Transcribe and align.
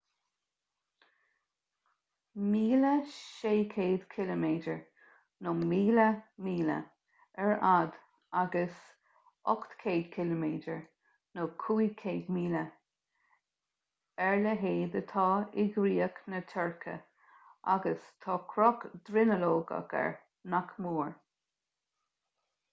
1,600 2.35 4.05
ciliméadar 4.13 4.79
1,000 5.43 6.23
míle 6.47 6.77
ar 7.43 7.51
fhad 7.65 7.99
agus 8.45 8.79
800 9.53 10.09
km 10.17 10.47
500 11.59 12.17
míle 12.39 12.65
ar 14.29 14.41
leithead 14.47 14.99
atá 15.03 15.29
i 15.65 15.69
gcríoch 15.79 16.21
na 16.35 16.43
tuirce 16.55 16.97
agus 17.77 18.11
tá 18.25 18.41
cruth 18.55 18.91
dronuilleogach 19.11 19.97
air 20.03 20.13
nach 20.55 20.77
mór 20.87 21.17